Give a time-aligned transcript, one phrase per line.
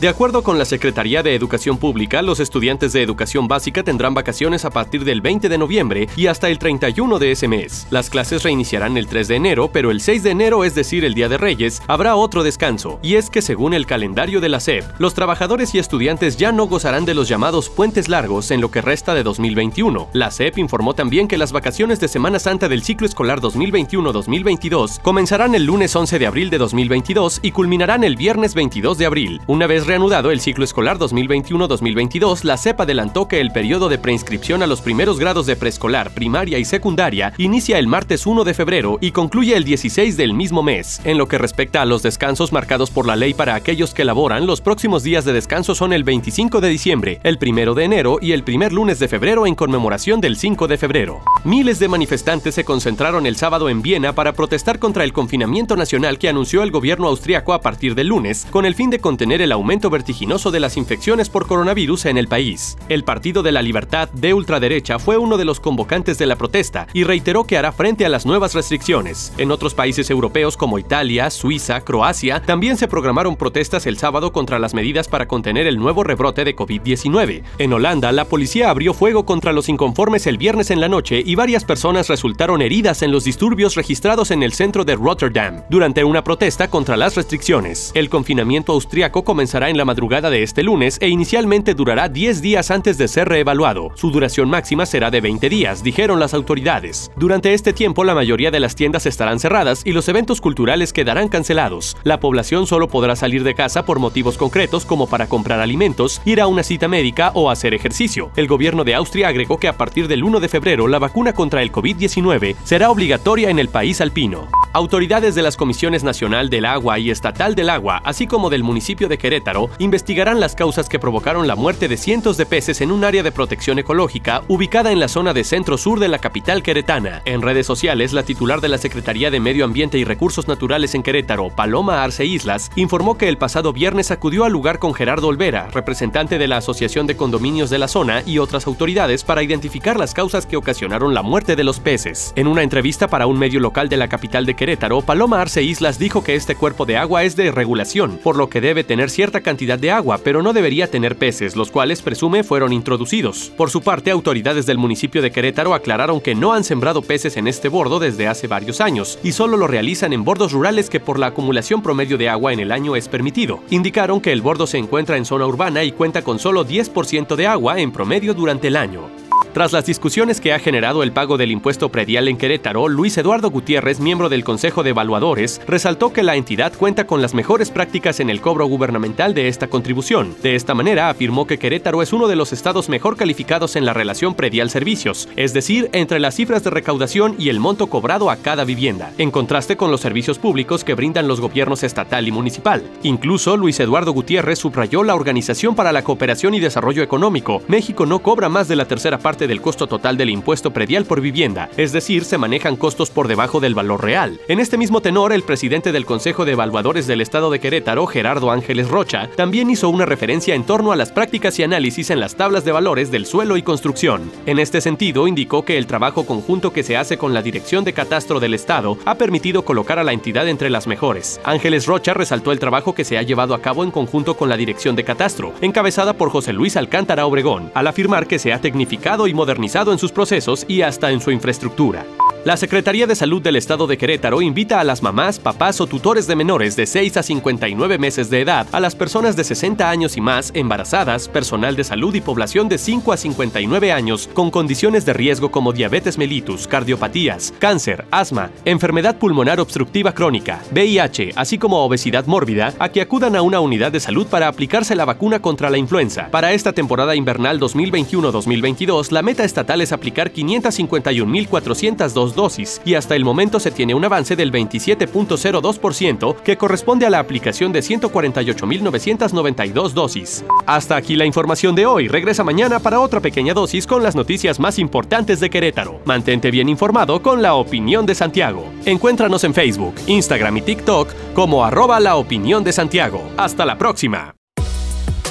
[0.00, 4.64] De acuerdo con la Secretaría de Educación Pública, los estudiantes de educación básica tendrán vacaciones
[4.64, 7.86] a partir del 20 de noviembre y hasta el 31 de ese mes.
[7.90, 11.12] Las clases reiniciarán el 3 de enero, pero el 6 de enero, es decir, el
[11.12, 12.98] Día de Reyes, habrá otro descanso.
[13.02, 16.64] Y es que según el calendario de la SEP, los trabajadores y estudiantes ya no
[16.64, 20.08] gozarán de los llamados puentes largos en lo que resta de 2021.
[20.14, 25.54] La SEP informó también que las vacaciones de Semana Santa del ciclo escolar 2021-2022 comenzarán
[25.54, 29.42] el lunes 11 de abril de 2022 y culminarán el viernes 22 de abril.
[29.46, 34.62] Una vez reanudado el ciclo escolar 2021-2022, la CEP adelantó que el periodo de preinscripción
[34.62, 38.98] a los primeros grados de preescolar, primaria y secundaria inicia el martes 1 de febrero
[39.00, 41.00] y concluye el 16 del mismo mes.
[41.02, 44.46] En lo que respecta a los descansos marcados por la ley para aquellos que laboran,
[44.46, 48.30] los próximos días de descanso son el 25 de diciembre, el 1 de enero y
[48.30, 51.20] el primer lunes de febrero en conmemoración del 5 de febrero.
[51.42, 56.16] Miles de manifestantes se concentraron el sábado en Viena para protestar contra el confinamiento nacional
[56.16, 59.50] que anunció el gobierno austriaco a partir del lunes, con el fin de contener el
[59.50, 62.76] aumento vertiginoso de las infecciones por coronavirus en el país.
[62.88, 66.88] El Partido de la Libertad de ultraderecha fue uno de los convocantes de la protesta
[66.92, 69.32] y reiteró que hará frente a las nuevas restricciones.
[69.38, 74.58] En otros países europeos como Italia, Suiza, Croacia, también se programaron protestas el sábado contra
[74.58, 77.42] las medidas para contener el nuevo rebrote de COVID-19.
[77.58, 81.36] En Holanda, la policía abrió fuego contra los inconformes el viernes en la noche y
[81.36, 86.24] varias personas resultaron heridas en los disturbios registrados en el centro de Rotterdam durante una
[86.24, 87.92] protesta contra las restricciones.
[87.94, 92.70] El confinamiento austriaco comenzará en la madrugada de este lunes e inicialmente durará 10 días
[92.70, 93.92] antes de ser reevaluado.
[93.94, 97.10] Su duración máxima será de 20 días, dijeron las autoridades.
[97.16, 101.28] Durante este tiempo la mayoría de las tiendas estarán cerradas y los eventos culturales quedarán
[101.28, 101.96] cancelados.
[102.04, 106.40] La población solo podrá salir de casa por motivos concretos como para comprar alimentos, ir
[106.40, 108.30] a una cita médica o hacer ejercicio.
[108.36, 111.62] El gobierno de Austria agregó que a partir del 1 de febrero la vacuna contra
[111.62, 114.48] el COVID-19 será obligatoria en el país alpino.
[114.72, 119.08] Autoridades de las Comisiones Nacional del Agua y Estatal del Agua, así como del municipio
[119.08, 123.02] de Querétaro, investigarán las causas que provocaron la muerte de cientos de peces en un
[123.02, 127.20] área de protección ecológica ubicada en la zona de centro-sur de la capital queretana.
[127.24, 131.02] En redes sociales, la titular de la Secretaría de Medio Ambiente y Recursos Naturales en
[131.02, 135.66] Querétaro, Paloma Arce Islas, informó que el pasado viernes acudió al lugar con Gerardo Olvera,
[135.72, 140.14] representante de la Asociación de Condominios de la zona y otras autoridades para identificar las
[140.14, 142.32] causas que ocasionaron la muerte de los peces.
[142.36, 145.98] En una entrevista para un medio local de la capital de Querétaro, Paloma Arce Islas
[145.98, 149.40] dijo que este cuerpo de agua es de regulación, por lo que debe tener cierta
[149.40, 153.54] cantidad de agua, pero no debería tener peces, los cuales presume fueron introducidos.
[153.56, 157.48] Por su parte, autoridades del municipio de Querétaro aclararon que no han sembrado peces en
[157.48, 161.18] este bordo desde hace varios años y solo lo realizan en bordos rurales que por
[161.18, 163.60] la acumulación promedio de agua en el año es permitido.
[163.70, 167.46] Indicaron que el bordo se encuentra en zona urbana y cuenta con solo 10% de
[167.46, 169.08] agua en promedio durante el año.
[169.52, 173.50] Tras las discusiones que ha generado el pago del impuesto predial en Querétaro, Luis Eduardo
[173.50, 178.20] Gutiérrez, miembro del Consejo de Evaluadores, resaltó que la entidad cuenta con las mejores prácticas
[178.20, 180.36] en el cobro gubernamental de esta contribución.
[180.40, 183.92] De esta manera, afirmó que Querétaro es uno de los estados mejor calificados en la
[183.92, 188.36] relación predial servicios, es decir, entre las cifras de recaudación y el monto cobrado a
[188.36, 192.84] cada vivienda, en contraste con los servicios públicos que brindan los gobiernos estatal y municipal.
[193.02, 197.62] Incluso Luis Eduardo Gutiérrez subrayó la Organización para la Cooperación y Desarrollo Económico.
[197.66, 201.20] México no cobra más de la tercera parte del costo total del impuesto predial por
[201.20, 204.40] vivienda, es decir, se manejan costos por debajo del valor real.
[204.48, 208.50] En este mismo tenor, el presidente del Consejo de Evaluadores del Estado de Querétaro, Gerardo
[208.50, 212.36] Ángeles Rocha, también hizo una referencia en torno a las prácticas y análisis en las
[212.36, 214.30] tablas de valores del suelo y construcción.
[214.46, 217.92] En este sentido, indicó que el trabajo conjunto que se hace con la Dirección de
[217.92, 221.40] Catastro del Estado ha permitido colocar a la entidad entre las mejores.
[221.44, 224.56] Ángeles Rocha resaltó el trabajo que se ha llevado a cabo en conjunto con la
[224.56, 229.26] Dirección de Catastro, encabezada por José Luis Alcántara Obregón, al afirmar que se ha tecnificado
[229.30, 232.04] y modernizado en sus procesos y hasta en su infraestructura.
[232.42, 236.26] La Secretaría de Salud del Estado de Querétaro invita a las mamás, papás o tutores
[236.26, 240.16] de menores de 6 a 59 meses de edad, a las personas de 60 años
[240.16, 245.04] y más, embarazadas, personal de salud y población de 5 a 59 años con condiciones
[245.04, 251.84] de riesgo como diabetes mellitus, cardiopatías, cáncer, asma, enfermedad pulmonar obstructiva crónica, VIH, así como
[251.84, 255.68] obesidad mórbida, a que acudan a una unidad de salud para aplicarse la vacuna contra
[255.68, 256.30] la influenza.
[256.30, 263.16] Para esta temporada invernal 2021-2022, la meta estatal es aplicar 551.402 dos dosis y hasta
[263.16, 269.92] el momento se tiene un avance del 27.02% que corresponde a la aplicación de 148.992
[269.92, 270.44] dosis.
[270.66, 272.08] Hasta aquí la información de hoy.
[272.08, 276.00] Regresa mañana para otra pequeña dosis con las noticias más importantes de Querétaro.
[276.04, 278.64] Mantente bien informado con la opinión de Santiago.
[278.84, 283.22] Encuéntranos en Facebook, Instagram y TikTok como arroba la opinión de Santiago.
[283.36, 284.34] Hasta la próxima.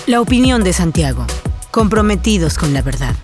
[0.08, 1.26] La opinión de Santiago.
[1.72, 3.16] Comprometidos con la verdad.